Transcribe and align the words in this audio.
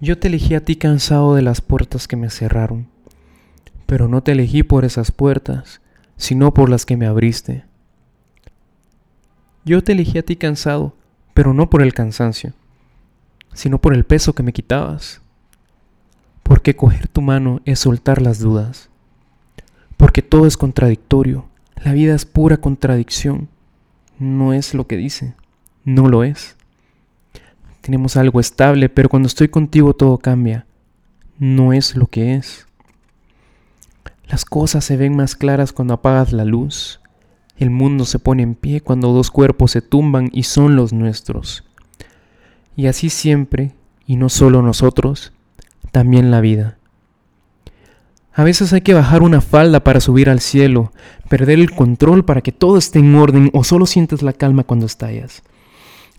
Yo 0.00 0.16
te 0.16 0.28
elegí 0.28 0.54
a 0.54 0.64
ti 0.64 0.76
cansado 0.76 1.34
de 1.34 1.42
las 1.42 1.60
puertas 1.60 2.06
que 2.06 2.14
me 2.14 2.30
cerraron, 2.30 2.86
pero 3.86 4.06
no 4.06 4.22
te 4.22 4.30
elegí 4.30 4.62
por 4.62 4.84
esas 4.84 5.10
puertas, 5.10 5.80
sino 6.16 6.54
por 6.54 6.70
las 6.70 6.86
que 6.86 6.96
me 6.96 7.06
abriste. 7.06 7.64
Yo 9.64 9.82
te 9.82 9.92
elegí 9.92 10.16
a 10.18 10.24
ti 10.24 10.36
cansado, 10.36 10.94
pero 11.34 11.52
no 11.52 11.68
por 11.68 11.82
el 11.82 11.94
cansancio, 11.94 12.52
sino 13.52 13.80
por 13.80 13.92
el 13.92 14.04
peso 14.04 14.34
que 14.34 14.44
me 14.44 14.52
quitabas. 14.52 15.20
Porque 16.44 16.76
coger 16.76 17.08
tu 17.08 17.20
mano 17.20 17.60
es 17.64 17.80
soltar 17.80 18.22
las 18.22 18.38
dudas. 18.38 18.90
Porque 19.96 20.22
todo 20.22 20.46
es 20.46 20.56
contradictorio. 20.56 21.48
La 21.84 21.92
vida 21.92 22.14
es 22.14 22.24
pura 22.24 22.58
contradicción. 22.58 23.48
No 24.20 24.52
es 24.52 24.74
lo 24.74 24.86
que 24.86 24.96
dice. 24.96 25.34
No 25.84 26.08
lo 26.08 26.22
es. 26.22 26.56
Tenemos 27.88 28.18
algo 28.18 28.38
estable, 28.38 28.90
pero 28.90 29.08
cuando 29.08 29.28
estoy 29.28 29.48
contigo 29.48 29.94
todo 29.94 30.18
cambia. 30.18 30.66
No 31.38 31.72
es 31.72 31.96
lo 31.96 32.06
que 32.06 32.34
es. 32.34 32.66
Las 34.26 34.44
cosas 34.44 34.84
se 34.84 34.98
ven 34.98 35.16
más 35.16 35.34
claras 35.34 35.72
cuando 35.72 35.94
apagas 35.94 36.34
la 36.34 36.44
luz. 36.44 37.00
El 37.56 37.70
mundo 37.70 38.04
se 38.04 38.18
pone 38.18 38.42
en 38.42 38.56
pie 38.56 38.82
cuando 38.82 39.14
dos 39.14 39.30
cuerpos 39.30 39.70
se 39.70 39.80
tumban 39.80 40.28
y 40.34 40.42
son 40.42 40.76
los 40.76 40.92
nuestros. 40.92 41.64
Y 42.76 42.88
así 42.88 43.08
siempre, 43.08 43.72
y 44.04 44.16
no 44.16 44.28
solo 44.28 44.60
nosotros, 44.60 45.32
también 45.90 46.30
la 46.30 46.42
vida. 46.42 46.76
A 48.34 48.44
veces 48.44 48.74
hay 48.74 48.82
que 48.82 48.92
bajar 48.92 49.22
una 49.22 49.40
falda 49.40 49.82
para 49.82 50.00
subir 50.00 50.28
al 50.28 50.40
cielo, 50.40 50.92
perder 51.30 51.58
el 51.58 51.70
control 51.70 52.26
para 52.26 52.42
que 52.42 52.52
todo 52.52 52.76
esté 52.76 52.98
en 52.98 53.14
orden 53.14 53.48
o 53.54 53.64
solo 53.64 53.86
sientes 53.86 54.20
la 54.20 54.34
calma 54.34 54.64
cuando 54.64 54.84
estallas. 54.84 55.42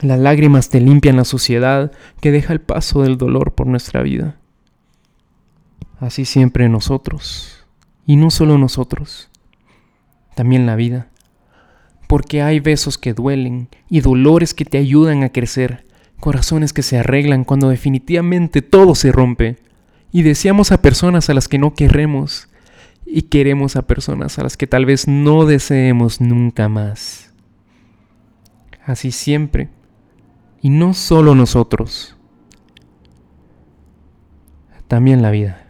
Las 0.01 0.17
lágrimas 0.17 0.69
te 0.69 0.79
limpian 0.79 1.17
la 1.17 1.25
suciedad 1.25 1.91
que 2.21 2.31
deja 2.31 2.53
el 2.53 2.61
paso 2.61 3.01
del 3.01 3.17
dolor 3.17 3.53
por 3.53 3.67
nuestra 3.67 4.01
vida. 4.01 4.37
Así 5.99 6.23
siempre 6.23 6.69
nosotros, 6.69 7.65
y 8.05 8.15
no 8.15 8.31
solo 8.31 8.57
nosotros, 8.57 9.29
también 10.35 10.65
la 10.65 10.77
vida. 10.77 11.09
Porque 12.07 12.41
hay 12.41 12.61
besos 12.61 12.97
que 12.97 13.13
duelen 13.13 13.67
y 13.89 13.99
dolores 13.99 14.53
que 14.53 14.63
te 14.63 14.77
ayudan 14.77 15.23
a 15.23 15.33
crecer, 15.33 15.85
corazones 16.21 16.71
que 16.71 16.81
se 16.81 16.97
arreglan 16.97 17.43
cuando 17.43 17.67
definitivamente 17.67 18.61
todo 18.61 18.95
se 18.95 19.11
rompe, 19.11 19.57
y 20.13 20.21
deseamos 20.21 20.71
a 20.71 20.81
personas 20.81 21.29
a 21.29 21.33
las 21.33 21.49
que 21.49 21.59
no 21.59 21.73
queremos, 21.73 22.47
y 23.05 23.23
queremos 23.23 23.75
a 23.75 23.81
personas 23.81 24.39
a 24.39 24.43
las 24.43 24.55
que 24.55 24.65
tal 24.65 24.85
vez 24.85 25.09
no 25.09 25.45
deseemos 25.45 26.21
nunca 26.21 26.69
más. 26.69 27.33
Así 28.85 29.11
siempre 29.11 29.67
y 30.61 30.69
no 30.69 30.93
solo 30.93 31.35
nosotros, 31.35 32.15
también 34.87 35.21
la 35.21 35.31
vida. 35.31 35.68